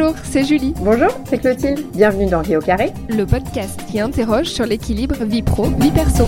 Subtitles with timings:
[0.00, 0.74] Bonjour, c'est Julie.
[0.76, 1.90] Bonjour, c'est Clotilde.
[1.90, 6.24] Bienvenue dans au carré, le podcast qui interroge sur l'équilibre vie pro, vie perso.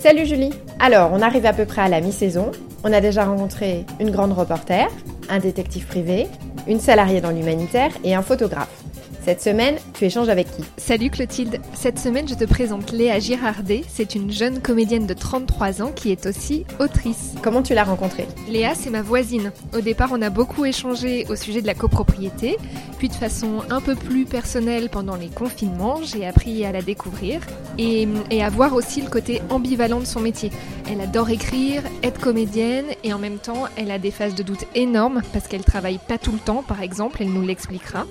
[0.00, 0.52] Salut Julie.
[0.80, 2.52] Alors, on arrive à peu près à la mi-saison.
[2.84, 4.86] On a déjà rencontré une grande reporter,
[5.30, 6.26] un détective privé,
[6.68, 8.85] une salariée dans l'humanitaire et un photographe.
[9.26, 11.58] Cette semaine, tu échanges avec qui Salut Clotilde.
[11.74, 13.82] Cette semaine, je te présente Léa Girardet.
[13.88, 17.34] C'est une jeune comédienne de 33 ans qui est aussi autrice.
[17.42, 19.50] Comment tu l'as rencontrée Léa, c'est ma voisine.
[19.76, 22.56] Au départ, on a beaucoup échangé au sujet de la copropriété,
[22.98, 27.40] puis de façon un peu plus personnelle pendant les confinements, j'ai appris à la découvrir
[27.78, 30.52] et, et à voir aussi le côté ambivalent de son métier.
[30.88, 34.66] Elle adore écrire, être comédienne et en même temps, elle a des phases de doute
[34.76, 38.06] énormes parce qu'elle travaille pas tout le temps, par exemple, elle nous l'expliquera.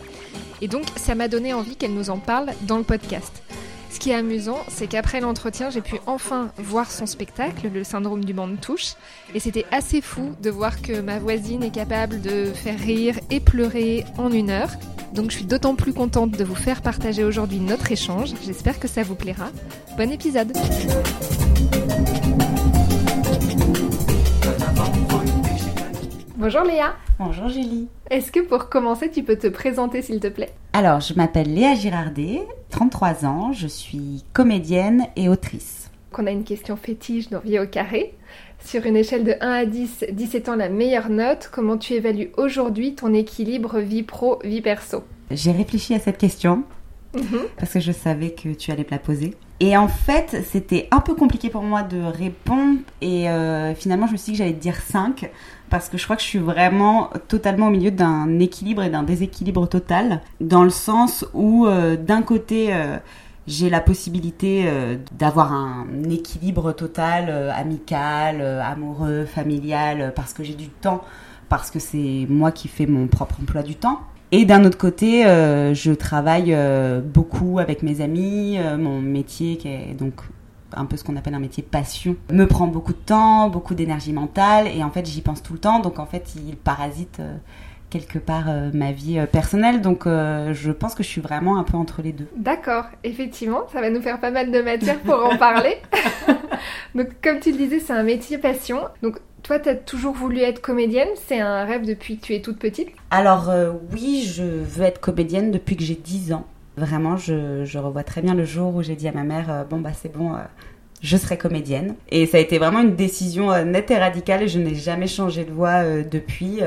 [0.61, 3.43] Et donc, ça m'a donné envie qu'elle nous en parle dans le podcast.
[3.95, 8.25] Ce qui est amusant, c'est qu'après l'entretien, j'ai pu enfin voir son spectacle, le syndrome
[8.25, 8.95] du banc de touche.
[9.33, 13.39] Et c'était assez fou de voir que ma voisine est capable de faire rire et
[13.39, 14.71] pleurer en une heure.
[15.13, 18.33] Donc je suis d'autant plus contente de vous faire partager aujourd'hui notre échange.
[18.45, 19.47] J'espère que ça vous plaira.
[19.97, 20.51] Bon épisode
[26.45, 27.87] Bonjour Léa Bonjour Julie.
[28.11, 30.53] Est-ce que pour commencer, tu peux te présenter s'il te plaît?
[30.73, 35.89] Alors, je m'appelle Léa Girardet, 33 ans, je suis comédienne et autrice.
[36.15, 38.13] On a une question fétiche dans Vie au carré.
[38.63, 42.29] Sur une échelle de 1 à 10, 10 étant la meilleure note, comment tu évalues
[42.37, 45.03] aujourd'hui ton équilibre vie pro, vie perso?
[45.31, 46.63] J'ai réfléchi à cette question
[47.15, 47.41] mhm.
[47.57, 49.35] parce que je savais que tu allais me la poser.
[49.61, 54.11] Et en fait, c'était un peu compliqué pour moi de répondre et euh, finalement je
[54.11, 55.29] me suis dit que j'allais dire 5
[55.69, 59.03] parce que je crois que je suis vraiment totalement au milieu d'un équilibre et d'un
[59.03, 62.97] déséquilibre total, dans le sens où euh, d'un côté euh,
[63.47, 64.67] j'ai la possibilité
[65.11, 71.03] d'avoir un équilibre total, amical, amoureux, familial, parce que j'ai du temps,
[71.47, 74.01] parce que c'est moi qui fais mon propre emploi du temps.
[74.37, 76.53] Et d'un autre côté, je travaille
[77.05, 80.23] beaucoup avec mes amis, mon métier qui est donc
[80.75, 84.13] un peu ce qu'on appelle un métier passion, me prend beaucoup de temps, beaucoup d'énergie
[84.13, 87.35] mentale, et en fait j'y pense tout le temps, donc en fait il parasite euh,
[87.89, 91.63] quelque part euh, ma vie euh, personnelle, donc je pense que je suis vraiment un
[91.63, 92.27] peu entre les deux.
[92.35, 95.77] D'accord, effectivement, ça va nous faire pas mal de matière pour en parler.
[96.95, 100.39] donc comme tu le disais, c'est un métier passion, donc toi, tu as toujours voulu
[100.39, 101.09] être comédienne?
[101.27, 102.89] C'est un rêve depuis que tu es toute petite?
[103.11, 103.51] Alors
[103.93, 106.45] oui, je veux être comédienne depuis que j'ai 10 ans.
[106.77, 109.79] Vraiment, je, revois très bien le jour où j'ai dit à ma mère, euh, bon
[109.79, 110.39] bah c'est bon, euh,
[111.01, 111.95] je serai comédienne.
[112.09, 115.07] Et ça a été vraiment une décision euh, nette et radicale et je n'ai jamais
[115.07, 116.59] changé de voix depuis.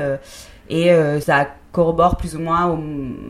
[0.69, 0.91] et
[1.21, 2.79] ça corrobore plus ou moins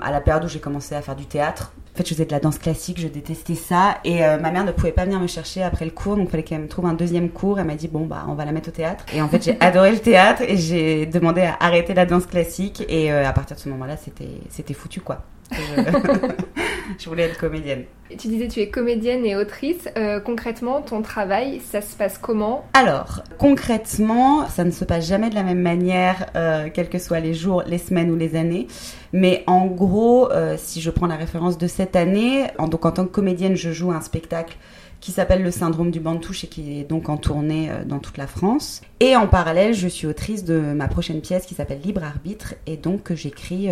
[0.02, 1.74] à la période où j'ai commencé à faire du théâtre.
[2.00, 3.98] Fait, je faisais de la danse classique, je détestais ça.
[4.06, 6.44] Et ma mère ne pouvait pas venir me chercher après le cours, donc il fallait
[6.44, 7.60] qu'elle me trouve un deuxième cours.
[7.60, 9.04] Elle m'a dit, bon, bah, on va la mettre au théâtre.
[9.14, 12.86] Et en fait, j'ai adoré le théâtre et j'ai demandé à arrêter la danse classique.
[12.88, 15.26] Et à partir de ce moment-là, c'était foutu, quoi.
[17.00, 17.84] je voulais être comédienne.
[18.10, 19.88] Tu disais tu es comédienne et autrice.
[19.98, 22.66] Euh, concrètement, ton travail, ça se passe comment?
[22.74, 27.20] Alors, concrètement, ça ne se passe jamais de la même manière, euh, quels que soient
[27.20, 28.68] les jours, les semaines ou les années.
[29.14, 32.92] Mais en gros, euh, si je prends la référence de cette année, en, donc en
[32.92, 34.58] tant que comédienne, je joue un spectacle
[35.00, 38.00] qui s'appelle Le syndrome du banc de touche et qui est donc en tournée dans
[38.00, 38.82] toute la France.
[39.00, 42.76] Et en parallèle, je suis autrice de ma prochaine pièce qui s'appelle Libre Arbitre et
[42.76, 43.70] donc j'écris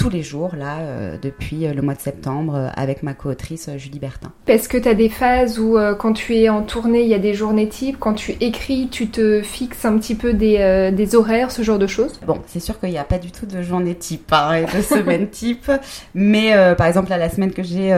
[0.00, 3.68] tous les jours, là, euh, depuis euh, le mois de septembre, euh, avec ma co-autrice
[3.76, 4.32] Julie Bertin.
[4.46, 7.18] Est-ce que tu as des phases où, quand tu es en tournée, il y a
[7.18, 11.50] des journées types Quand tu écris, tu te fixes un petit peu des, des horaires,
[11.50, 12.18] ce genre de choses?
[12.26, 15.28] Bon, c'est sûr qu'il n'y a pas du tout de journée type, hein, de semaine
[15.30, 15.70] type.
[16.14, 17.94] Mais par exemple, là, la semaine que j'ai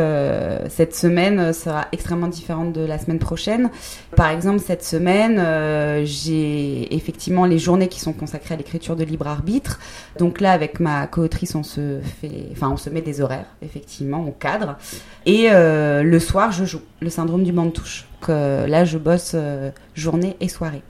[0.68, 3.70] cette semaine sera extrêmement différente de la semaine prochaine.
[4.16, 6.51] Par exemple, cette semaine, j'ai
[6.90, 9.78] effectivement les journées qui sont consacrées à l'écriture de libre arbitre.
[10.18, 14.24] Donc là, avec ma co-autrice, on se fait, enfin, on se met des horaires, effectivement,
[14.26, 14.76] on cadre.
[15.26, 18.06] Et euh, le soir, je joue le syndrome du banc de touche.
[18.28, 20.82] Euh, là, je bosse euh, journée et soirée.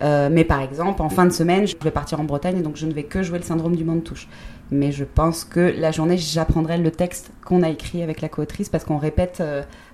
[0.00, 2.92] mais par exemple, en fin de semaine, je vais partir en Bretagne, donc je ne
[2.92, 4.28] vais que jouer le syndrome du banc de touche.
[4.70, 8.68] Mais je pense que la journée, j'apprendrai le texte qu'on a écrit avec la co-autrice
[8.68, 9.42] parce qu'on répète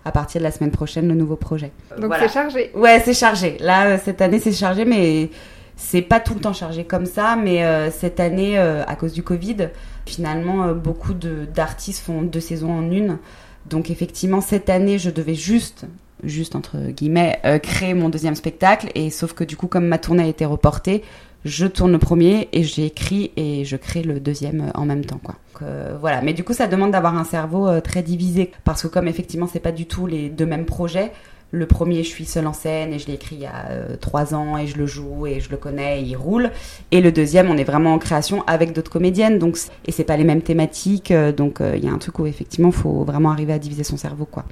[0.04, 1.72] à partir de la semaine prochaine le nouveau projet.
[1.98, 2.70] Donc c'est chargé.
[2.74, 3.56] Ouais, c'est chargé.
[3.60, 5.30] Là, cette année, c'est chargé, mais
[5.76, 7.36] c'est pas tout le temps chargé comme ça.
[7.36, 9.68] Mais cette année, à cause du Covid,
[10.10, 13.18] Finalement, euh, beaucoup d'artistes font deux saisons en une.
[13.66, 15.86] Donc effectivement, cette année, je devais juste,
[16.24, 18.90] juste entre guillemets, euh, créer mon deuxième spectacle.
[18.94, 21.04] Et sauf que du coup, comme ma tournée a été reportée,
[21.44, 25.04] je tourne le premier et j'ai écrit et je crée le deuxième euh, en même
[25.04, 25.36] temps, quoi.
[26.00, 26.22] voilà.
[26.22, 29.60] Mais du coup, ça demande d'avoir un cerveau très divisé parce que comme effectivement, c'est
[29.60, 31.12] pas du tout les deux mêmes projets.
[31.52, 33.96] Le premier, je suis seule en scène et je l'ai écrit il y a euh,
[33.96, 36.50] trois ans et je le joue et je le connais et il roule.
[36.92, 39.40] Et le deuxième, on est vraiment en création avec d'autres comédiennes.
[39.40, 41.10] Donc, et c'est pas les mêmes thématiques.
[41.10, 43.82] Euh, donc, euh, il y a un truc où effectivement, faut vraiment arriver à diviser
[43.82, 44.44] son cerveau, quoi.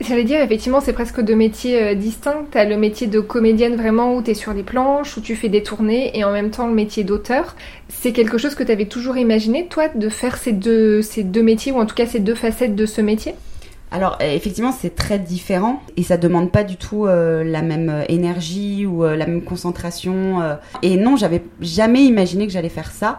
[0.00, 2.46] J'allais dire, effectivement, c'est presque deux métiers distincts.
[2.52, 5.34] Tu as le métier de comédienne vraiment où tu es sur les planches, où tu
[5.34, 7.56] fais des tournées, et en même temps le métier d'auteur.
[7.88, 11.42] C'est quelque chose que tu avais toujours imaginé, toi, de faire ces deux, ces deux
[11.42, 13.34] métiers, ou en tout cas ces deux facettes de ce métier?
[13.90, 17.88] Alors euh, effectivement c'est très différent et ça demande pas du tout euh, la même
[17.88, 20.42] euh, énergie ou la même concentration.
[20.82, 23.18] Et non, j'avais jamais imaginé que j'allais faire ça.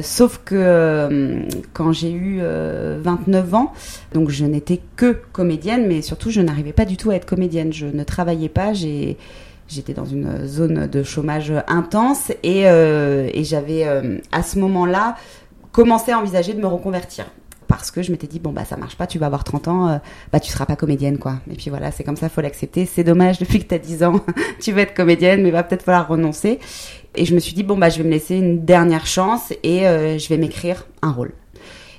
[0.00, 3.72] Sauf que quand j'ai eu 29 ans,
[4.12, 7.72] donc je n'étais que comédienne, mais surtout je n'arrivais pas du tout à être comédienne.
[7.72, 13.86] Je ne travaillais pas, j'étais dans une zone de chômage intense et, et j'avais
[14.32, 15.16] à ce moment-là
[15.72, 17.26] commencé à envisager de me reconvertir
[17.68, 19.88] parce que je m'étais dit bon bah ça marche pas, tu vas avoir 30 ans,
[19.88, 19.98] euh,
[20.32, 21.36] bah tu seras pas comédienne quoi.
[21.50, 22.86] Et puis voilà, c'est comme ça, faut l'accepter.
[22.86, 24.20] C'est dommage depuis que tu as 10 ans,
[24.60, 26.58] tu veux être comédienne, mais va peut-être falloir renoncer.
[27.16, 29.86] Et je me suis dit bon bah je vais me laisser une dernière chance et
[29.86, 31.32] euh, je vais m'écrire un rôle.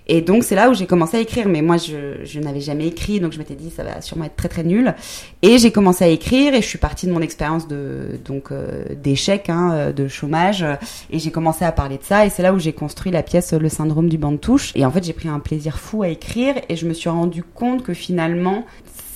[0.09, 2.87] Et donc c'est là où j'ai commencé à écrire, mais moi je, je n'avais jamais
[2.87, 4.95] écrit, donc je m'étais dit ça va sûrement être très très nul.
[5.41, 8.19] Et j'ai commencé à écrire et je suis partie de mon expérience de
[8.51, 10.65] euh, d'échec, hein, euh, de chômage,
[11.11, 12.25] et j'ai commencé à parler de ça.
[12.25, 14.71] Et c'est là où j'ai construit la pièce Le syndrome du banc de touche.
[14.75, 17.43] Et en fait j'ai pris un plaisir fou à écrire et je me suis rendu
[17.43, 18.65] compte que finalement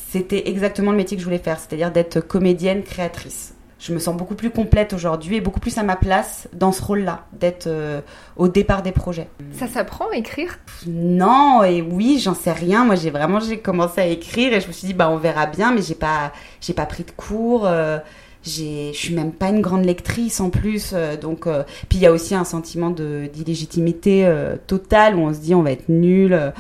[0.10, 4.16] c'était exactement le métier que je voulais faire, c'est-à-dire d'être comédienne créatrice je me sens
[4.16, 8.02] beaucoup plus complète aujourd'hui et beaucoup plus à ma place dans ce rôle-là, d'être euh,
[8.38, 9.28] au départ des projets.
[9.54, 10.60] Ça s'apprend écrire?
[10.86, 12.86] Non, et oui, j'en sais rien.
[12.86, 15.48] Moi, j'ai vraiment j'ai commencé à écrire et je me suis dit bah on verra
[15.48, 16.32] bien, mais j'ai pas
[16.62, 17.66] j'ai pas pris de cours.
[17.66, 17.98] Euh,
[18.44, 21.48] je suis même pas une grande lectrice en plus euh, donc
[21.90, 24.28] puis il y a aussi un sentiment de d'illégitimité
[24.66, 26.52] totale où on se dit on va être nul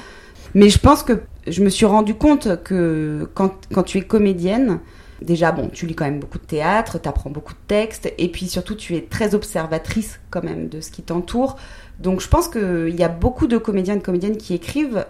[0.53, 4.79] mais je pense que je me suis rendu compte que quand quand tu es comédienne
[5.21, 8.29] déjà, bon, tu lis quand même beaucoup de théâtre, tu apprends beaucoup de textes, et
[8.29, 11.57] puis surtout, tu es très observatrice quand même de ce qui t'entoure.
[11.99, 15.05] Donc, je pense qu'il y a beaucoup de comédiens et de comédiennes qui écrivent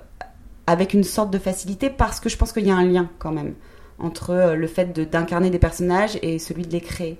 [0.67, 3.31] avec une sorte de facilité parce que je pense qu'il y a un lien quand
[3.31, 3.53] même
[3.99, 7.17] entre euh, le fait d'incarner des personnages et celui de les créer.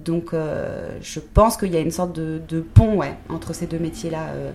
[0.00, 3.78] Donc, euh, je pense qu'il y a une sorte de, pont ouais, entre ces deux
[3.78, 4.28] métiers-là.
[4.32, 4.50] Euh.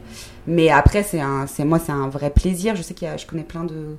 [0.48, 1.20] Mais après, c'est
[1.64, 2.76] moi, c'est un vrai plaisir.
[2.76, 3.96] Je sais qu'il je connais plein de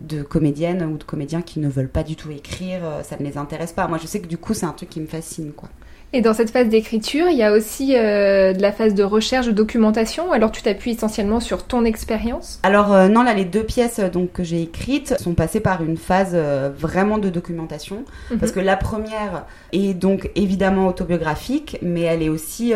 [0.00, 3.24] de comédiennes ou de comédiens qui ne veulent pas du tout écrire, euh, ça ne
[3.24, 3.86] les intéresse pas.
[3.88, 5.68] Moi, je sais que du coup, c'est un truc qui me fascine, quoi.
[6.12, 9.46] Et dans cette phase d'écriture, il y a aussi euh, de la phase de recherche,
[9.46, 10.32] de documentation.
[10.32, 12.58] Alors tu t'appuies essentiellement sur ton expérience?
[12.64, 15.96] Alors euh, non, là les deux pièces donc que j'ai écrites sont passées par une
[15.96, 16.36] phase
[16.76, 18.38] vraiment de documentation mhm.
[18.38, 22.72] parce que la première est donc évidemment autobiographique, mais elle est aussi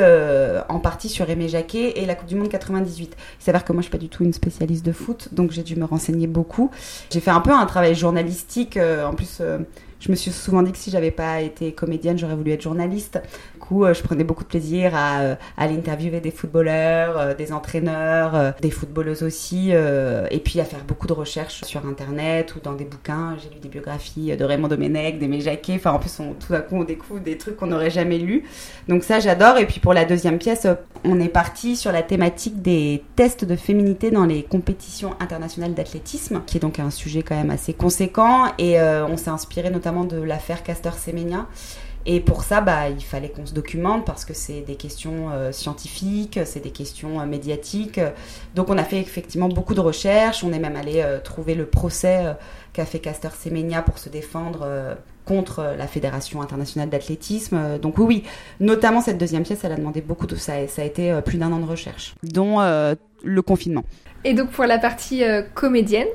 [0.68, 3.16] en partie sur Aimé Jacquet et la Coupe du Monde 98.
[3.40, 5.62] Il s'avère que moi je suis pas du tout une spécialiste de foot, donc j'ai
[5.62, 6.70] dû me renseigner beaucoup.
[7.10, 9.40] J'ai fait un peu un travail journalistique, en plus
[10.04, 13.20] je me suis souvent dit que si j'avais pas été comédienne, j'aurais voulu être journaliste.
[13.72, 18.54] Euh, je prenais beaucoup de plaisir à, euh, aller interviewer des footballeurs, euh, des entraîneurs,
[18.60, 22.84] des footballeuses aussi, et puis à faire beaucoup de recherches sur Internet ou dans des
[22.84, 23.36] bouquins.
[23.42, 25.74] J'ai lu des biographies de Raymond Domenech, d'Aimé Jacquet.
[25.76, 28.44] Enfin, en plus, tout à coup, on découvre des trucs qu'on n'aurait jamais lus.
[28.88, 29.58] Donc ça, j'adore.
[29.58, 30.66] Et puis pour la deuxième pièce,
[31.04, 36.42] on est parti sur la thématique des tests de féminité dans les compétitions internationales d'athlétisme,
[36.46, 38.46] qui est donc un sujet quand même assez conséquent.
[38.58, 41.46] Et on s'est inspiré notamment de l'affaire Castor Semenya.
[42.06, 45.52] Et pour ça, bah, il fallait qu'on se documente parce que c'est des questions euh,
[45.52, 48.00] scientifiques, c'est des questions euh, médiatiques.
[48.54, 50.44] Donc on a fait effectivement beaucoup de recherches.
[50.44, 52.36] On est même allé euh, trouver le procès
[52.74, 57.78] qu'a fait Castor Semenya pour se défendre contre la Fédération internationale d'athlétisme.
[57.78, 58.24] Donc oui, oui,
[58.60, 60.54] notamment cette deuxième pièce, elle a demandé beaucoup de ça.
[60.66, 62.58] Ça a été plus d'un an de recherche, dont
[63.22, 63.84] le confinement.
[64.24, 65.22] Et donc pour la partie
[65.54, 66.08] comédienne,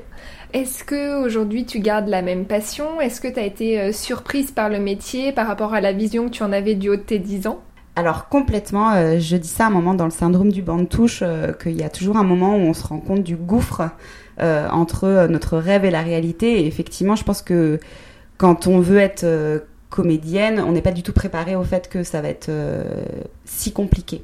[0.52, 3.00] est-ce que aujourd'hui tu gardes la même passion?
[3.00, 6.26] Est-ce que tu as été euh, surprise par le métier par rapport à la vision
[6.26, 7.60] que tu en avais du haut de tes 10 ans?
[7.96, 10.84] Alors complètement, euh, je dis ça à un moment dans le syndrome du banc de
[10.84, 13.82] touche, euh, qu'il y a toujours un moment où on se rend compte du gouffre
[14.42, 16.62] entre notre rêve et la réalité.
[16.62, 17.78] Et effectivement, je pense que
[18.38, 19.26] quand on veut être
[19.90, 22.50] comédienne, on n'est pas du tout préparé au fait que ça va être
[23.44, 24.22] si compliqué.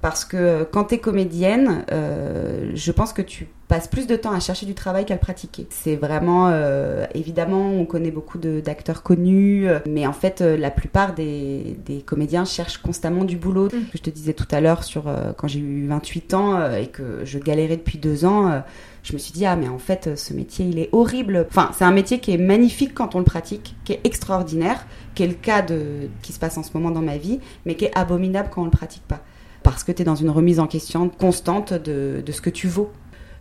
[0.00, 4.38] Parce que quand tu es comédienne, je pense que tu passe plus de temps à
[4.38, 5.66] chercher du travail qu'à le pratiquer.
[5.70, 10.70] C'est vraiment, euh, évidemment, on connaît beaucoup d'acteurs connus, euh, mais en fait, euh, la
[10.70, 13.68] plupart des, des, comédiens cherchent constamment du boulot.
[13.68, 13.78] Mm.
[13.94, 15.04] Je te disais tout à l'heure sur
[15.38, 18.62] quand j'ai eu 28 ans et que je galérais depuis deux ans,
[19.02, 21.46] je me suis dit ah mais en fait, ce métier il est horrible.
[21.48, 24.84] Enfin, c'est un métier qui est magnifique quand on le pratique, qui est extraordinaire,
[25.14, 27.74] qui est le cas de qui se passe en ce moment dans ma vie, mais
[27.74, 29.22] qui est abominable quand on le pratique pas
[29.62, 32.68] parce que tu es dans une remise en question constante de, de ce que tu
[32.68, 32.90] vaux.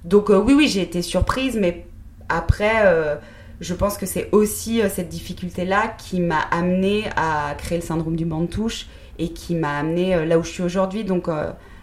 [0.03, 1.85] Donc euh, oui, oui, j'ai été surprise, mais
[2.29, 3.15] après, euh,
[3.59, 8.25] je pense que c'est aussi cette difficulté-là qui m'a amené à créer le syndrome du
[8.25, 8.87] banc de touche
[9.19, 11.03] et qui m'a amené là où je suis aujourd'hui.
[11.03, 11.27] Donc,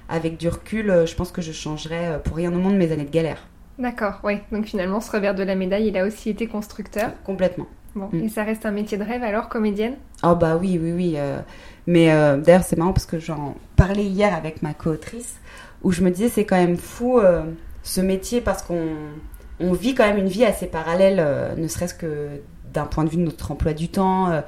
[0.09, 3.11] avec du recul, je pense que je changerais pour rien au monde mes années de
[3.11, 3.47] galère.
[3.79, 4.39] D'accord, oui.
[4.53, 7.11] Donc finalement, ce revers de la médaille, il a aussi été constructeur.
[7.25, 7.67] Complètement.
[7.95, 8.25] Bon, mm.
[8.25, 9.95] et ça reste un métier de rêve alors, comédienne?
[10.23, 11.17] Oh bah oui, oui, oui.
[11.87, 12.09] mais
[12.39, 15.37] d'ailleurs, c'est marrant parce que j'en parlais hier avec ma co-autrice,
[15.83, 17.21] où je me disais, c'est quand même fou
[17.85, 18.89] ce métier parce qu'on
[19.61, 22.29] on vit quand même une vie assez parallèle, euh, ne serait-ce que
[22.73, 24.31] d'un point de vue de notre emploi du temps.
[24.31, 24.41] Euh.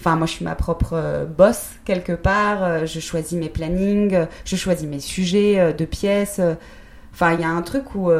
[0.00, 2.86] Enfin, moi, je suis ma propre euh, boss quelque part.
[2.86, 6.40] je choisis mes plannings, je choisis mes sujets de pièces.
[7.12, 8.10] Enfin, il y a un truc où.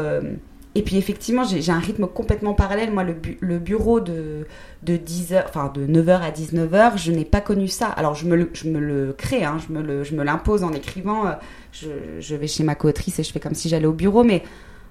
[0.78, 2.92] Et puis, effectivement, j'ai un rythme complètement parallèle.
[2.92, 4.46] Moi, le, bureau de,
[4.84, 7.88] de 10h, enfin, de 9h à 19h, je n'ai pas connu ça.
[7.88, 11.24] Alors, je me le, je me le crée, hein, je me l'impose en écrivant.
[11.72, 11.88] Je,
[12.20, 14.22] je, vais chez ma co-autrice et je fais comme si j'allais au bureau.
[14.22, 14.44] Mais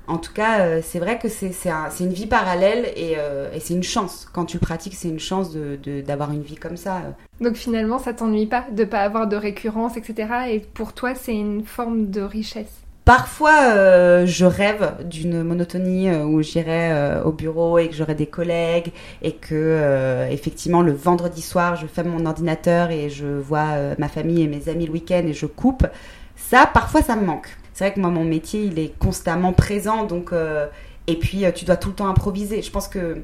[0.07, 1.53] en tout cas, euh, c'est vrai que c'est
[2.01, 4.27] une vie parallèle euh, et, c'est une chance.
[4.33, 7.01] Quand tu pratiques, c'est une chance d'avoir une vie comme ça.
[7.39, 10.49] Donc finalement, ça t'ennuie pas de pas avoir de récurrence, etc.
[10.49, 12.86] Et pour toi, c'est une forme de richesse?
[13.07, 18.91] Parfois, euh, je rêve d'une monotonie où j'irai au bureau et que j'aurai des collègues
[19.23, 24.43] et que, effectivement, le vendredi soir, je ferme mon ordinateur et je vois ma famille
[24.43, 25.87] et mes amis le week-end et je coupe.
[26.35, 30.05] Ça, parfois, ça me manque c'est vrai que moi, mon métier, il est constamment présent.
[30.05, 30.65] Donc, euh,
[31.05, 32.63] et puis, euh, tu dois tout le temps improviser.
[32.63, 33.21] Je pense que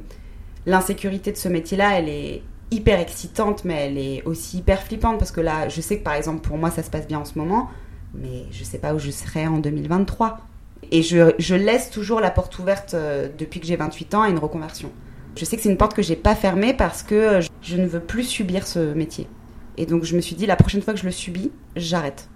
[0.68, 5.18] l'insécurité de ce métier-là, elle est hyper excitante, mais elle est aussi hyper flippante.
[5.18, 7.26] Parce que là, je sais que par exemple, pour moi, ça se passe bien en
[7.26, 7.72] ce moment.
[8.14, 10.40] Mais je sais pas où je serai en 2023.
[10.92, 14.38] Et je, laisse toujours la porte ouverte euh, depuis que j'ai 28 ans à une
[14.38, 14.92] reconversion.
[15.36, 18.00] Je sais que c'est une porte que j'ai pas fermée parce que je ne veux
[18.00, 19.28] plus subir ce métier.
[19.78, 22.30] Et donc je me suis dit la prochaine fois que je le subis, j'arrête.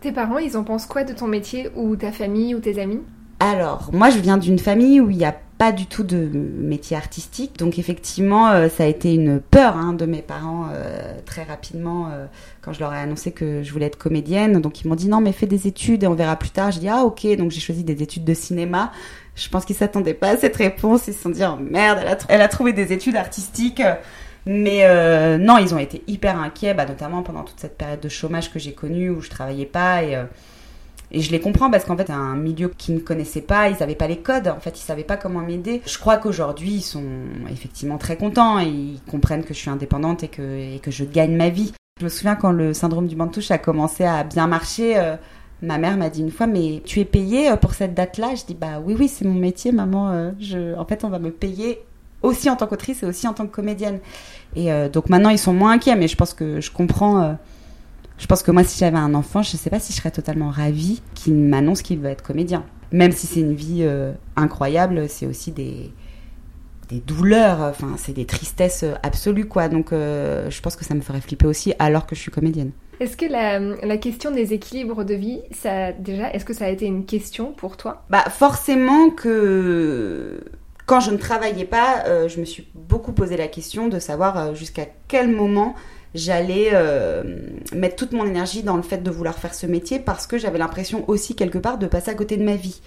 [0.00, 3.00] Tes parents, ils en pensent quoi de ton métier ou ta famille ou tes amis?
[3.40, 6.96] Alors, moi, je viens d'une famille où il n'y a pas du tout de métier
[6.96, 7.58] artistique.
[7.58, 12.08] Donc, effectivement, euh, ça a été une peur hein, de mes parents euh, très rapidement
[12.10, 12.26] euh,
[12.60, 14.60] quand je leur ai annoncé que je voulais être comédienne.
[14.60, 16.72] Donc, ils m'ont dit non, mais fais des études et on verra plus tard.
[16.72, 17.26] Je dis ah, ok.
[17.36, 18.92] Donc, j'ai choisi des études de cinéma.
[19.36, 21.06] Je pense qu'ils s'attendaient pas à cette réponse.
[21.08, 23.82] Ils se sont dit oh merde, elle a, trouvé des études artistiques.
[24.46, 24.86] Mais
[25.38, 28.58] non, ils ont été hyper inquiets, bah, notamment pendant toute cette période de chômage que
[28.58, 30.18] j'ai connue où je travaillais pas et,
[31.10, 33.94] et je les comprends parce qu'en fait, un milieu qu'ils ne connaissaient pas, ils n'avaient
[33.94, 35.82] pas les codes, en fait, ils savaient pas comment m'aider.
[35.86, 37.04] Je crois qu'aujourd'hui, ils sont
[37.50, 41.50] effectivement très contents et ils comprennent que je suis indépendante et que, je gagne ma
[41.50, 41.72] vie.
[42.00, 44.96] Je me souviens quand le syndrome du banc de touche a commencé à bien marcher.
[44.96, 45.16] Euh,
[45.62, 48.34] ma mère m'a dit une fois, mais tu es payée pour cette date-là?
[48.34, 50.32] Je dis, bah oui, oui, c'est mon métier, maman.
[50.40, 50.76] je...
[50.76, 51.80] En fait, on va me payer
[52.22, 54.00] aussi en tant qu'autrice et aussi en tant que comédienne.
[54.56, 57.36] Et euh, donc maintenant, ils sont moins inquiets, mais je pense que je comprends.
[58.14, 59.98] Euh, je pense que moi, si j'avais un enfant, je ne sais pas si je
[59.98, 62.64] serais totalement ravie qu'il m'annonce qu'il veut être comédien.
[62.92, 65.92] Même si c'est une vie euh, incroyable, c'est aussi des,
[66.88, 69.68] des douleurs, enfin, c'est des tristesses absolues, quoi.
[69.68, 72.70] Donc, je pense que ça me ferait flipper aussi, alors que je suis comédienne.
[73.00, 76.68] Est-ce que la, la, question des équilibres de vie, ça déjà, est-ce que ça a
[76.68, 78.04] été une question pour toi?
[78.08, 80.40] Bah forcément que
[80.86, 84.38] quand je ne travaillais pas, euh, je me suis beaucoup posé la question de savoir
[84.38, 85.74] euh, jusqu'à quel moment
[86.14, 87.22] j'allais euh,
[87.74, 90.58] mettre toute mon énergie dans le fait de vouloir faire ce métier parce que j'avais
[90.58, 92.80] l'impression aussi quelque part de passer à côté de ma vie.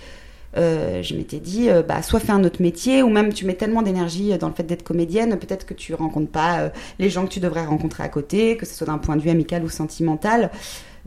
[0.55, 4.35] je m'étais dit, bah, soit fais un autre métier, ou même tu mets tellement d'énergie
[4.37, 7.65] dans le fait d'être comédienne, peut-être que tu rencontres pas les gens que tu devrais
[7.65, 10.49] rencontrer à côté, que ce soit d'un point de vue amical ou sentimental.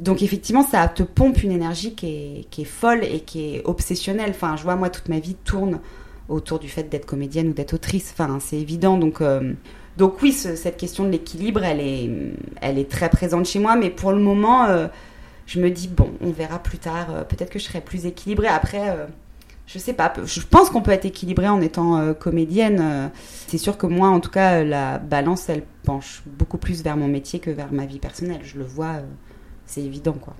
[0.01, 3.63] Donc effectivement, ça te pompe une énergie qui est, qui est folle et qui est
[3.65, 4.31] obsessionnelle.
[4.31, 5.81] Enfin, je vois, moi, toute ma vie tourne
[6.29, 8.11] autour du fait d'être comédienne ou d'être autrice.
[8.13, 8.97] Enfin, c'est évident.
[8.97, 9.53] Donc, euh,
[9.97, 12.11] donc oui, cette question de l'équilibre, elle est,
[12.61, 13.77] elle est très présente chez moi.
[13.77, 14.89] Mais pour le moment, euh,
[15.47, 17.09] je me dis, bon, on verra plus tard.
[17.11, 18.49] Euh, peut-être que je serai plus équilibrée.
[18.49, 18.97] Après,
[19.67, 20.13] je sais pas.
[20.25, 23.11] Je pense qu'on peut être équilibré en étant comédienne.
[23.47, 27.09] c'est sûr que moi, en tout cas, la balance, elle penche beaucoup plus vers mon
[27.09, 28.41] métier que vers ma vie personnelle.
[28.43, 28.97] Je le vois,
[29.67, 30.35] c'est évident, quoi.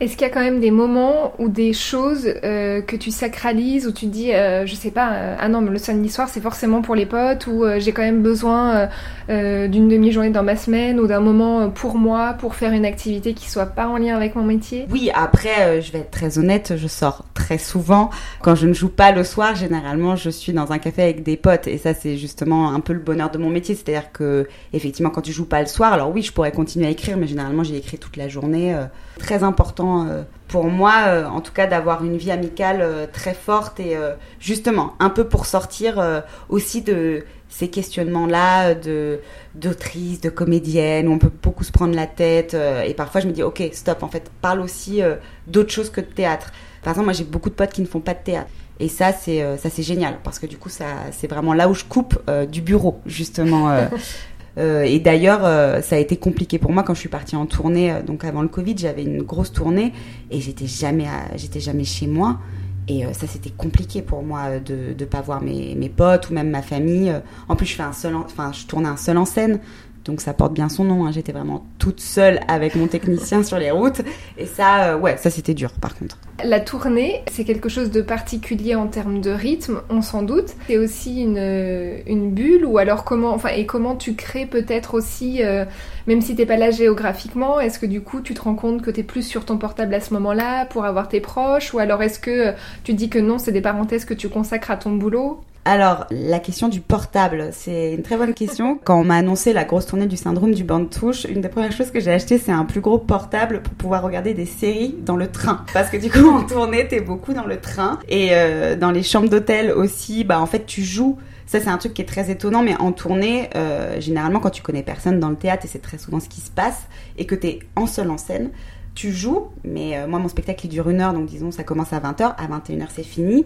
[0.00, 3.86] Est-ce qu'il y a quand même des moments ou des choses euh, que tu sacralises,
[3.86, 6.40] où tu dis, euh, je sais pas, euh, ah non, mais le samedi soir c'est
[6.40, 8.88] forcément pour les potes, ou j'ai quand même besoin
[9.28, 13.48] d'une demi-journée dans ma semaine, ou d'un moment pour moi, pour faire une activité qui
[13.48, 14.86] soit pas en lien avec mon métier?
[14.90, 18.10] Oui, après, je vais être très honnête, je sors très souvent.
[18.42, 21.36] Quand je ne joue pas le soir, généralement, je suis dans un café avec des
[21.36, 25.10] potes, et ça c'est justement un peu le bonheur de mon métier, c'est-à-dire que effectivement,
[25.10, 27.62] quand tu joues pas le soir, alors oui, je pourrais continuer à écrire, mais généralement
[27.62, 28.76] j'ai écrit toute la journée.
[29.20, 33.34] très important euh, pour moi, euh, en tout cas, d'avoir une vie amicale euh, très
[33.34, 33.96] forte et
[34.38, 39.20] justement un peu pour sortir aussi de ces questionnements-là de
[39.54, 42.56] d'autrice, de comédienne, où on peut beaucoup se prendre la tête.
[42.86, 46.00] Et parfois, je me dis, ok, stop, en fait, parle aussi euh, d'autres choses que
[46.00, 46.52] de théâtre.
[46.82, 48.50] Par exemple, moi, j'ai beaucoup de potes qui ne font pas de théâtre.
[48.80, 51.74] Et ça, c'est ça, c'est génial parce que du coup, ça, c'est vraiment là où
[51.74, 53.72] je coupe du bureau, justement.
[54.56, 55.40] et d'ailleurs,
[55.82, 57.92] ça a été compliqué pour moi quand je suis partie en tournée.
[58.06, 59.92] donc avant le Covid, j'avais une grosse tournée
[60.30, 61.06] et j'étais jamais,
[61.36, 62.38] j'étais jamais chez moi.
[62.86, 66.34] Et euh, ça, c'était compliqué pour moi euh, de ne pas voir mes, potes ou
[66.34, 67.10] même ma famille.
[67.10, 69.60] Euh, en plus, je, fais un seul enfin, je tournais un seul en scène.
[70.04, 71.06] Donc ça porte bien son nom.
[71.06, 71.12] Hein.
[71.12, 74.02] J'étais vraiment toute seule avec mon technicien sur les routes.
[74.38, 76.18] Et ça, ouais, ça c'était dur par contre.
[76.44, 80.54] La tournée, c'est quelque chose de particulier en termes de rythme, on s'en doute.
[80.66, 85.64] C'est aussi une, bulle ou alors comment, enfin, et comment tu crées peut-être aussi, euh,
[86.06, 88.90] même si t'es pas là géographiquement, est-ce que du coup tu te rends compte que
[88.90, 91.72] t'es plus sur ton portable à ce moment-là pour avoir tes proches?
[91.72, 94.76] Ou alors est-ce que tu dis que non, c'est des parenthèses que tu consacres à
[94.76, 95.40] ton boulot?
[95.66, 98.78] Alors, la question du portable, c'est une très bonne question.
[98.84, 101.48] Quand on m'a annoncé la grosse tournée du syndrome du banc de touche, une des
[101.48, 104.94] premières choses que j'ai acheté, c'est un plus gros portable pour pouvoir regarder des séries
[105.00, 105.64] dans le train.
[105.72, 107.98] Parce que du coup, en tournée, t'es beaucoup dans le train.
[108.10, 111.16] Et euh, dans les chambres d'hôtel aussi, bah en fait, tu joues.
[111.46, 114.62] Ça, c'est un truc qui est très étonnant, mais en tournée, euh, généralement, quand tu
[114.62, 116.82] connais personne dans le théâtre, et c'est très souvent ce qui se passe,
[117.16, 118.50] et que t'es en seul en scène,
[118.94, 121.92] tu joues, mais euh, moi, mon spectacle, il dure une heure, donc disons, ça commence
[121.92, 123.44] à 20h, à 21h, c'est fini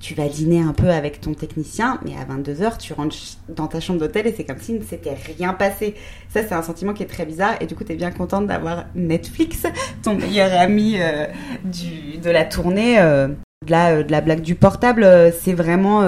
[0.00, 3.16] tu vas dîner un peu avec ton technicien, mais à 22h, tu rentres
[3.48, 5.94] dans ta chambre d'hôtel et c'est comme si ne s'était rien passé.
[6.30, 7.56] Ça, c'est un sentiment qui est très bizarre.
[7.60, 9.66] Et du coup, tu bien contente d'avoir Netflix,
[10.02, 11.26] ton meilleur ami euh,
[11.64, 12.98] de la tournée.
[12.98, 13.28] Euh,
[13.70, 15.06] euh, de la blague du portable,
[15.38, 16.02] c'est vraiment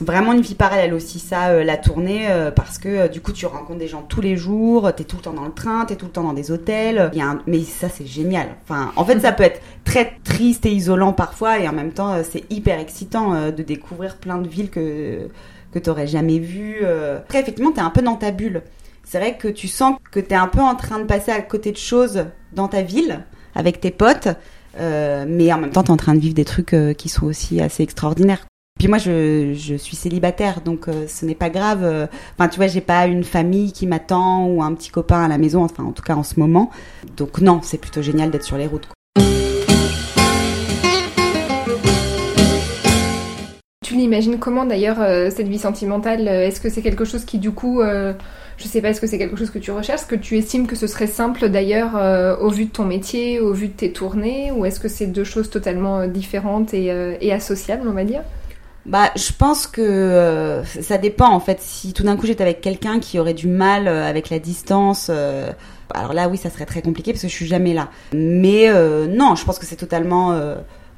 [0.00, 3.32] vraiment une vie parallèle aussi ça euh, la tournée euh, parce que euh, du coup
[3.32, 5.96] tu rencontres des gens tous les jours t'es tout le temps dans le train t'es
[5.96, 8.48] tout le temps dans des hôtels y a mais ça c'est génial.
[8.64, 12.16] Enfin en fait ça peut être très triste et isolant parfois et en même temps
[12.28, 15.28] c'est hyper excitant de découvrir plein de villes que
[15.72, 18.62] que t'aurais jamais vues après effectivement t'es un peu dans ta bulle.
[19.04, 21.72] C'est vrai que tu sens que t'es un peu en train de passer à côté
[21.72, 24.28] de choses dans ta ville avec tes potes
[24.78, 27.82] mais en même temps, t'es en train de vivre des trucs qui sont aussi assez
[27.82, 28.46] extraordinaires.
[28.80, 31.84] Puis moi, je, suis célibataire, donc euh, ce n'est pas grave.
[31.84, 32.06] Euh,
[32.38, 35.36] enfin, tu vois, j'ai pas une famille qui m'attend ou un petit copain à la
[35.36, 36.70] maison, enfin, en tout cas en ce moment.
[37.18, 38.88] Donc non, c'est plutôt génial d'être sur les routes.
[43.84, 47.50] Tu l'imagines comment d'ailleurs euh, cette vie sentimentale Est-ce que c'est quelque chose qui du
[47.50, 50.38] coup, je sais pas, est-ce que c'est quelque chose que tu recherches Est-ce que tu
[50.38, 51.96] estimes que ce serait simple d'ailleurs
[52.40, 55.24] au vu de ton métier, au vu de tes tournées Ou est-ce que c'est deux
[55.24, 58.22] choses totalement différentes et associables, on va dire?
[58.86, 61.60] Bah, je pense que euh, ça dépend en fait.
[61.60, 65.08] Si tout d'un coup j'étais avec quelqu'un qui aurait du mal euh, avec la distance,
[65.10, 65.52] euh,
[65.92, 67.90] alors là oui, ça serait très compliqué parce que je suis jamais là.
[68.12, 68.68] Mais
[69.08, 70.38] non, je pense que c'est totalement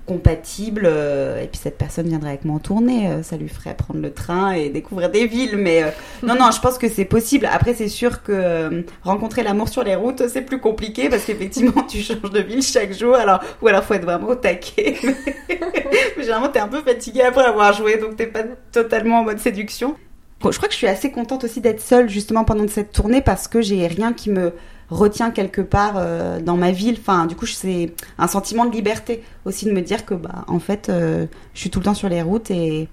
[0.06, 3.74] compatible euh, et puis cette personne viendrait avec moi en tournée euh, ça lui ferait
[3.74, 5.90] prendre le train et découvrir des villes mais euh,
[6.26, 7.48] non non je pense que c'est possible.
[7.50, 12.00] Après c'est sûr que rencontrer l'amour sur les routes c'est plus compliqué parce qu'effectivement tu
[12.00, 14.96] changes de ville chaque jour alors ou alors faut être vraiment au taquet.
[15.48, 19.38] Mais, généralement t'es un peu fatigué après avoir joué donc t'es pas totalement en mode
[19.38, 19.96] séduction.
[20.44, 23.46] Je crois que je suis assez contente aussi d'être seule justement pendant cette tournée parce
[23.46, 24.52] que j'ai rien qui me
[24.92, 26.96] retient quelque part euh, dans ma ville.
[27.00, 30.58] Enfin, du coup, c'est un sentiment de liberté aussi de me dire que, bah, en
[30.58, 32.88] fait, euh, je suis tout le temps sur les routes et,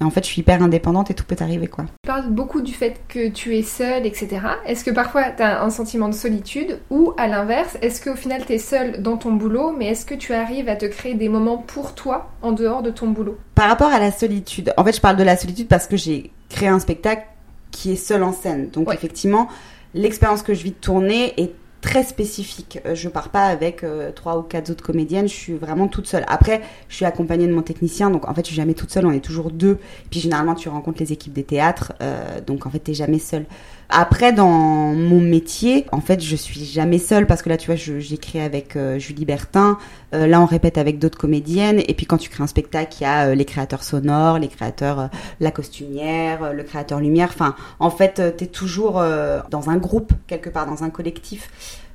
[0.00, 1.84] en fait, je suis hyper indépendante et tout peut arriver, quoi.
[1.84, 4.40] Tu parles beaucoup du fait que tu es seule, etc.
[4.66, 8.44] Est-ce que parfois tu as un sentiment de solitude ou à l'inverse, est-ce qu'au final
[8.44, 11.28] tu es seule dans ton boulot, mais est-ce que tu arrives à te créer des
[11.28, 13.38] moments pour toi en dehors de ton boulot?
[13.54, 16.32] Par rapport à la solitude, en fait, je parle de la solitude parce que j'ai
[16.50, 17.24] créé un spectacle
[17.70, 18.68] qui est seul en scène.
[18.70, 19.48] Donc, effectivement,
[19.94, 21.52] l'expérience que je vis de tourner est
[21.84, 22.78] très spécifique.
[22.86, 26.06] Euh, je pars pas avec euh, trois ou quatre autres comédiennes, je suis vraiment toute
[26.06, 26.24] seule.
[26.28, 29.04] Après, je suis accompagnée de mon technicien, donc en fait, je suis jamais toute seule,
[29.04, 29.78] on est toujours deux.
[30.10, 33.44] Puis généralement, tu rencontres les équipes des théâtres, euh, donc en fait, t'es jamais seule.
[33.88, 37.76] Après, dans mon métier, en fait, je suis jamais seule parce que là, tu vois,
[37.76, 39.78] j'écris avec Julie Bertin.
[40.12, 41.80] là, on répète avec d'autres comédiennes.
[41.86, 45.10] Et puis, quand tu crées un spectacle, il y a les créateurs sonores, les créateurs,
[45.40, 47.28] la costumière, le créateur lumière.
[47.32, 49.02] Enfin, en fait, t'es toujours
[49.50, 51.50] dans un groupe quelque part, dans un collectif.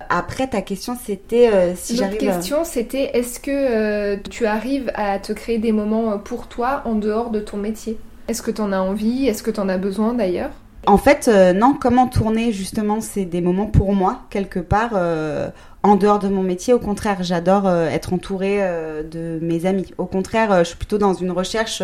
[0.10, 2.19] Après, ta question, c'était euh, si j'arrive.
[2.19, 6.47] L'autre question, c'était est-ce que euh, tu arrives à te créer des moments euh, pour
[6.47, 7.97] toi en dehors de ton métier?
[8.28, 9.28] Est-ce que tu en as envie?
[9.28, 10.52] Est-ce que tu en as besoin d'ailleurs?
[10.85, 11.75] En fait, non.
[11.79, 14.93] Comment tourner, justement, c'est des moments pour moi, quelque part.
[15.83, 18.59] en dehors de mon métier, au contraire, j'adore être entourée
[19.11, 19.93] de mes amis.
[19.97, 21.83] Au contraire, je suis plutôt dans une recherche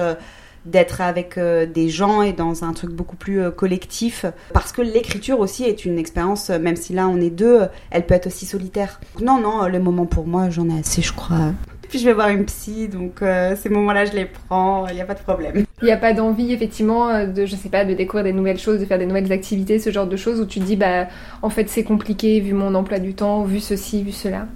[0.66, 4.26] d'être avec euh, des gens et dans un truc beaucoup plus euh, collectif.
[4.54, 8.06] Parce que l'écriture aussi est une expérience, euh, même si là on est deux, elle
[8.06, 9.00] peut être aussi solitaire.
[9.22, 11.54] Non, non, le moment pour moi, j'en ai assez, je crois.
[11.90, 13.22] Puis je vais voir une psy, donc
[13.56, 15.66] ces moments-là, je les prends, il n'y a pas de problème.
[15.82, 18.80] Il n'y a pas d'envie, effectivement, de, je sais pas, de découvrir des nouvelles choses,
[18.80, 21.08] de faire des nouvelles activités, ce genre de choses où tu te dis, bah,
[21.42, 24.48] en fait, c'est compliqué vu mon emploi du temps, vu ceci, vu cela.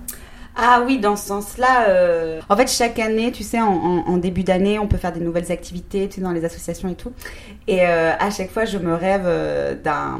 [0.61, 4.77] Ah oui, dans ce sens-là, euh, en fait, chaque année, tu sais, en, début d'année,
[4.77, 7.13] on peut faire des nouvelles activités, tu sais, dans les associations et tout.
[7.67, 10.19] Et euh, à chaque fois, je me rêve euh, d'un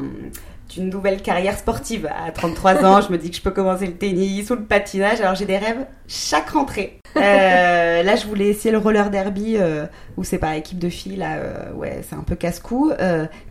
[0.69, 2.07] d'une nouvelle carrière sportive.
[2.07, 5.19] À 33 ans, je me dis que je peux commencer le tennis ou le patinage.
[5.19, 6.99] Alors j'ai des rêves chaque rentrée.
[7.17, 9.85] Euh, là, je voulais essayer le roller derby euh,
[10.17, 11.15] où c'est par équipe de filles.
[11.15, 12.91] Là, euh, ouais, c'est un peu casse-cou.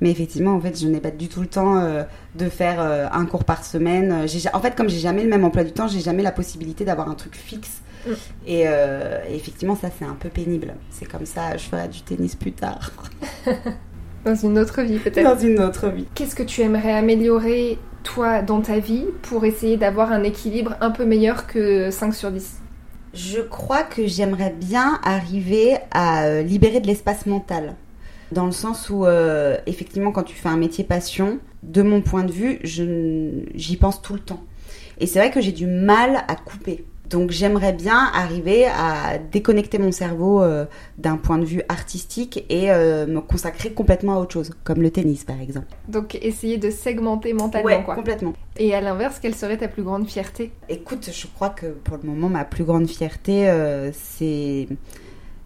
[0.00, 1.82] mais effectivement, en fait, je n'ai pas du tout le temps
[2.34, 4.26] de faire un cours par semaine.
[4.52, 7.08] en fait, comme j'ai jamais le même emploi du temps, j'ai jamais la possibilité d'avoir
[7.08, 7.82] un truc fixe.
[8.06, 8.12] Mm.
[8.46, 10.74] Et, et, effectivement, ça, c'est un peu pénible.
[10.90, 12.92] C'est comme ça, je ferai du tennis plus tard.
[14.28, 15.24] Dans une autre vie peut-être.
[15.24, 16.04] Dans une autre vie.
[16.14, 20.90] Qu'est-ce que tu aimerais améliorer toi dans ta vie pour essayer d'avoir un équilibre un
[20.90, 22.58] peu meilleur que 5 sur 10
[23.14, 27.74] Je crois que j'aimerais bien arriver à euh, libérer de l'espace mental.
[28.30, 32.24] Dans le sens où, euh, effectivement, quand tu fais un métier passion, de mon point
[32.24, 34.42] de vue, j'y pense tout le temps.
[34.98, 36.84] Et c'est vrai que j'ai du mal à couper.
[37.10, 40.66] Donc j'aimerais bien arriver à déconnecter mon cerveau euh,
[40.98, 44.90] d'un point de vue artistique et euh, me consacrer complètement à autre chose, comme le
[44.90, 45.66] tennis par exemple.
[45.88, 47.94] Donc essayer de segmenter mentalement ouais, quoi.
[47.94, 48.34] complètement.
[48.56, 50.52] Et à l'inverse, quelle serait ta plus grande fierté?
[50.68, 54.68] Écoute, je crois que pour le moment ma plus grande fierté euh, c'est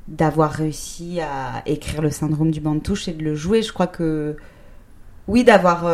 [0.09, 3.63] d'avoir réussi à écrire le syndrome du banc de touche et de le jouer.
[3.63, 4.37] Je crois que
[5.29, 5.87] oui, d'avoir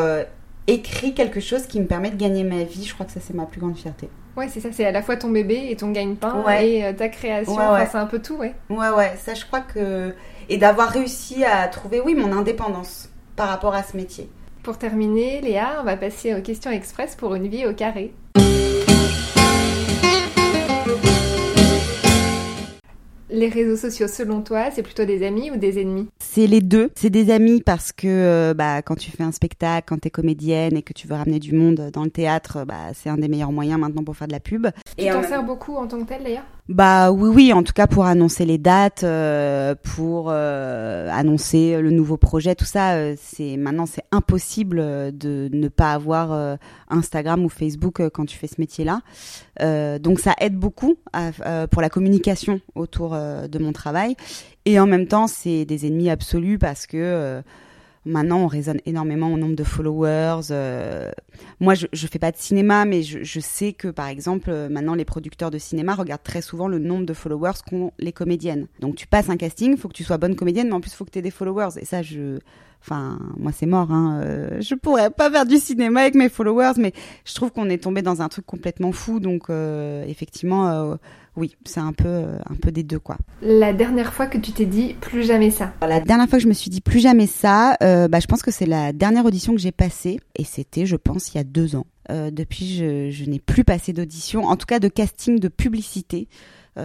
[0.69, 3.35] écrit quelque chose qui me permet de gagner ma vie, je crois que ça c'est
[3.35, 4.09] ma plus grande fierté.
[4.37, 7.09] Ouais, c'est ça, c'est à la fois ton bébé et ton gagne-pain et euh, ta
[7.09, 7.57] création,
[7.91, 8.55] c'est un peu tout, ouais.
[8.71, 10.15] Ouais, ouais, ça je crois que...
[10.49, 14.31] Et d'avoir réussi à trouver, oui, mon indépendance par rapport à ce métier.
[14.63, 18.13] Pour terminer, Léa, on va passer aux questions express pour une vie au carré.
[23.39, 26.91] Les réseaux sociaux, selon toi, c'est plutôt des amis ou des ennemis C'est les deux.
[26.97, 30.11] C'est des amis parce que euh, bah, quand tu fais un spectacle, quand tu es
[30.11, 33.29] comédienne et que tu veux ramener du monde dans le théâtre, bah, c'est un des
[33.29, 34.67] meilleurs moyens maintenant pour faire de la pub.
[34.97, 37.87] Tu t'en sers beaucoup en tant que tel d'ailleurs bah oui, oui, en tout cas
[37.87, 43.57] pour annoncer les dates, euh, pour euh, annoncer le nouveau projet, tout ça, euh, c'est
[43.57, 44.77] maintenant c'est impossible
[45.17, 46.59] de ne pas avoir
[46.91, 49.01] Instagram ou Facebook quand tu fais ce métier-là.
[49.99, 50.97] donc ça aide beaucoup
[51.71, 53.17] pour la communication autour
[53.49, 54.17] de mon travail.
[54.65, 57.43] Et en même temps, c'est des ennemis absolus parce que
[58.09, 60.49] Maintenant, on raisonne énormément au nombre de followers.
[60.51, 61.11] Euh,
[61.61, 64.95] moi, je, je fais pas de cinéma, mais je, sais que, par exemple, euh, maintenant,
[64.95, 68.67] les producteurs de cinéma regardent très souvent le nombre de followers qu'ont les comédiennes.
[68.81, 71.05] Donc, tu passes un casting, faut que tu sois bonne comédienne, mais en plus, faut
[71.05, 71.79] que tu aies des followers.
[71.79, 72.39] Et ça, je,
[72.81, 73.91] Enfin, moi c'est mort.
[73.91, 74.21] Hein.
[74.23, 76.93] Euh, je pourrais pas faire du cinéma avec mes followers, mais
[77.25, 79.21] je trouve qu'on est tombé dans un truc complètement fou.
[79.21, 80.97] Donc euh, effectivement, euh,
[81.39, 83.17] oui, c'est un peu, un peu des deux quoi.
[83.41, 85.73] La dernière fois que tu t'es dit plus jamais ça.
[85.81, 88.51] La dernière fois que je me suis dit plus jamais ça, bah, je pense que
[88.51, 91.77] c'est la dernière audition que j'ai passée, et c'était, je pense, il y a deux
[91.77, 91.87] ans.
[92.11, 96.29] depuis, je, je n'ai plus passé d'audition, en tout cas de casting de publicité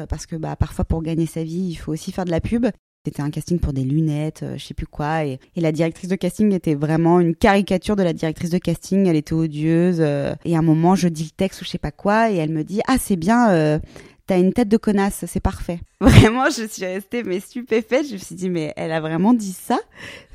[0.09, 2.65] parce que bah, parfois pour gagner sa vie, il faut aussi faire de la pub.
[3.05, 5.25] C'était un casting pour des lunettes, euh, je sais plus quoi.
[5.25, 9.07] Et, la directrice de casting était vraiment une caricature de la directrice de casting.
[9.07, 9.97] Elle était odieuse.
[9.99, 12.31] Euh, et à un moment, je dis le texte ou je sais pas quoi.
[12.31, 13.77] Et elle me dit Ah, c'est bien, euh,
[14.27, 15.79] t'as une tête de connasse, c'est parfait.
[16.01, 18.07] Vraiment, je suis restée mais stupéfaite.
[18.07, 19.79] Je me suis dit Mais elle a vraiment dit ça?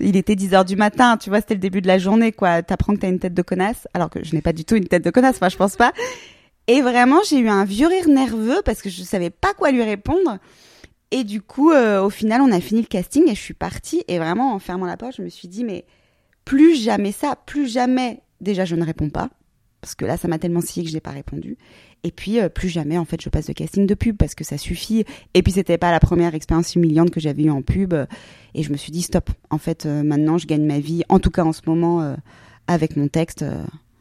[0.00, 2.62] Il était 10 heures du matin, tu vois, c'était le début de la journée, quoi.
[2.62, 4.88] T'apprends que t'as une tête de connasse, alors que je n'ai pas du tout une
[4.88, 5.92] tête de connasse, moi, je pense pas.
[6.66, 9.82] Et vraiment, j'ai eu un vieux rire nerveux parce que je savais pas quoi lui
[9.82, 10.38] répondre.
[11.10, 14.04] Et du coup, euh, au final, on a fini le casting et je suis partie.
[14.08, 15.86] Et vraiment, en fermant la porte, je me suis dit, mais
[16.44, 18.20] plus jamais ça, plus jamais.
[18.42, 19.30] Déjà, je ne réponds pas.
[19.80, 21.56] Parce que là, ça m'a tellement scié que je n'ai pas répondu.
[22.04, 24.44] Et puis, euh, plus jamais, en fait, je passe de casting de pub parce que
[24.44, 25.04] ça suffit.
[25.34, 27.94] Et puis, c'était pas la première expérience humiliante que j'avais eue en pub.
[28.54, 29.30] Et je me suis dit, stop.
[29.50, 32.16] En fait, euh, maintenant, je gagne ma vie, en tout cas en ce moment,
[32.66, 33.44] avec mon texte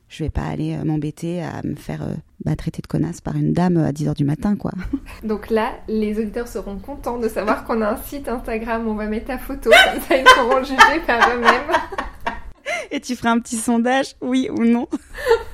[0.10, 2.14] je vais pas aller euh, m'embêter à me faire euh,
[2.44, 4.72] bah, traiter de connasse par une dame à 10h du matin, quoi.
[5.24, 8.96] Donc là, les auditeurs seront contents de savoir qu'on a un site Instagram où on
[8.96, 11.78] va mettre ta photo, comme ça ils pourront juger par eux-mêmes.
[12.92, 14.88] Et tu feras un petit sondage, oui ou non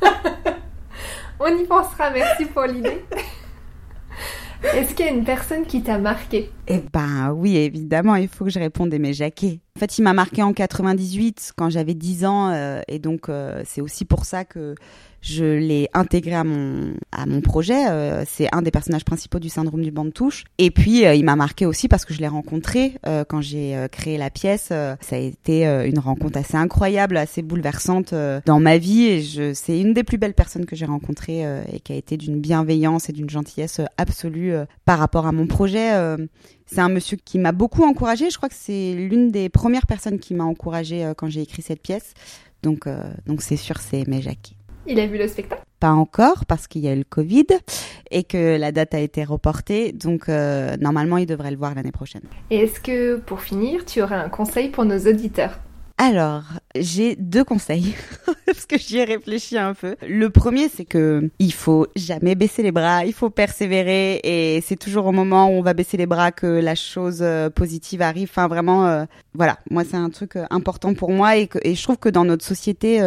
[1.39, 3.03] On y pensera, merci pour l'idée.
[4.63, 6.51] Est-ce qu'il y a une personne qui t'a marqué?
[6.67, 9.59] Eh ben oui, évidemment, il faut que je réponde Aimé Jacquet.
[9.75, 13.63] En fait, il m'a marqué en 98 quand j'avais 10 ans euh, et donc euh,
[13.65, 14.75] c'est aussi pour ça que
[15.21, 17.89] je l'ai intégré à mon à mon projet.
[17.89, 20.43] Euh, c'est un des personnages principaux du syndrome du banc de touche.
[20.59, 22.97] Et puis il m'a marqué aussi parce que je l'ai rencontré
[23.29, 24.65] quand j'ai créé la pièce.
[24.67, 28.13] ça a été une rencontre assez incroyable, assez bouleversante
[28.45, 29.05] dans ma vie.
[29.05, 32.15] Et je c'est une des plus belles personnes que j'ai rencontrées et qui a été
[32.17, 34.53] d'une bienveillance et d'une gentillesse absolue
[34.85, 36.17] par rapport à mon projet.
[36.73, 38.31] C'est un monsieur qui m'a beaucoup encouragé.
[38.31, 41.61] Je crois que c'est l'une des premières personnes qui m'a encouragé euh, quand j'ai écrit
[41.61, 42.15] cette pièce.
[42.63, 44.55] Donc, euh, donc c'est sûr, c'est Aimé Jackie.
[44.87, 45.61] Il a vu le spectacle?
[45.79, 47.45] Pas encore, parce qu'il y a eu le Covid
[48.09, 49.91] et que la date a été reportée.
[49.91, 52.23] Donc, euh, normalement, il devrait le voir l'année prochaine.
[52.49, 55.59] Et est-ce que, pour finir, tu aurais un conseil pour nos auditeurs?
[55.99, 56.43] Alors,
[56.75, 57.93] j'ai deux conseils
[58.47, 59.95] parce que j'y ai réfléchi un peu.
[60.01, 64.75] Le premier, c'est que il faut jamais baisser les bras, il faut persévérer et c'est
[64.75, 68.27] toujours au moment où on va baisser les bras que la chose euh, positive arrive.
[68.31, 69.59] Enfin, vraiment, euh, voilà.
[69.69, 72.99] Moi, c'est un truc euh, important pour moi et, je trouve que dans notre société,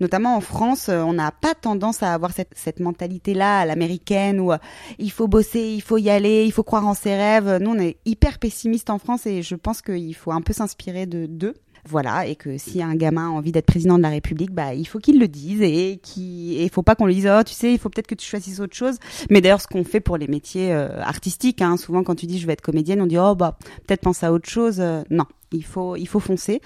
[0.00, 4.52] notamment en France, on n'a pas tendance à avoir cette, cette mentalité-là à l'américaine où
[4.98, 7.58] il faut bosser, il faut y aller, il faut croire en ses rêves.
[7.60, 11.06] Nous, on est hyper pessimiste en France et je pense qu'il faut un peu s'inspirer
[11.06, 11.54] de d'eux.
[11.88, 14.86] Voilà, et que si un gamin a envie d'être président de la République, bah il
[14.86, 17.78] faut qu'il le dise et qu'il faut pas qu'on lui dise oh tu sais il
[17.78, 18.98] faut peut-être que tu choisisses autre chose.
[19.30, 22.38] Mais d'ailleurs ce qu'on fait pour les métiers euh, artistiques, hein, souvent quand tu dis
[22.38, 24.80] je vais être comédienne, on dit oh bah peut-être pense à autre chose.
[24.80, 26.60] Euh, non, il faut il faut foncer.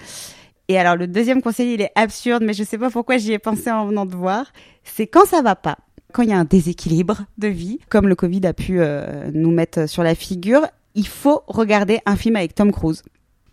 [0.67, 3.39] Et alors le deuxième conseil il est absurde, mais je sais pas pourquoi j'y ai
[3.39, 4.51] pensé en venant de voir.
[4.83, 5.77] C'est quand ça va pas,
[6.11, 9.51] quand il y a un déséquilibre de vie, comme le Covid a pu euh, nous
[9.51, 13.03] mettre sur la figure, il faut regarder un film avec Tom Cruise.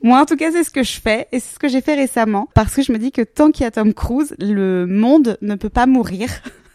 [0.03, 1.95] Moi, en tout cas, c'est ce que je fais et c'est ce que j'ai fait
[1.95, 5.39] récemment parce que je me dis que tant qu'il y a Tom Cruise, le monde
[5.43, 6.29] ne peut pas mourir.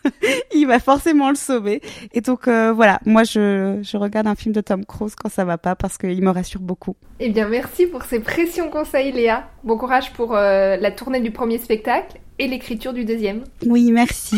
[0.54, 1.82] il va forcément le sauver.
[2.14, 5.44] Et donc euh, voilà, moi je, je, regarde un film de Tom Cruise quand ça
[5.44, 6.96] va pas parce qu'il me rassure beaucoup.
[7.20, 9.50] Eh bien merci pour ces précieux conseils Léa.
[9.66, 13.44] Bon courage pour euh, la tournée du premier spectacle et l'écriture du deuxième.
[13.66, 14.38] Oui, merci.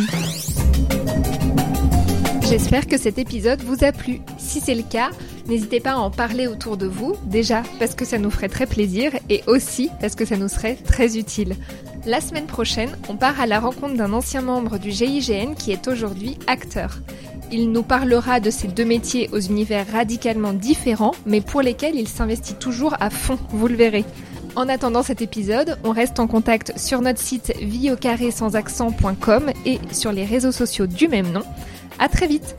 [2.50, 4.22] J'espère que cet épisode vous a plu.
[4.40, 5.10] Si c'est le cas,
[5.50, 8.68] n'hésitez pas à en parler autour de vous, déjà parce que ça nous ferait très
[8.68, 11.56] plaisir et aussi parce que ça nous serait très utile.
[12.06, 15.88] La semaine prochaine, on part à la rencontre d'un ancien membre du GIGN qui est
[15.88, 17.00] aujourd'hui acteur.
[17.52, 22.08] Il nous parlera de ces deux métiers aux univers radicalement différents, mais pour lesquels il
[22.08, 24.06] s'investit toujours à fond, vous le verrez.
[24.56, 27.92] En attendant cet épisode, on reste en contact sur notre site vie
[29.66, 31.44] et sur les réseaux sociaux du même nom.
[31.98, 32.56] À très vite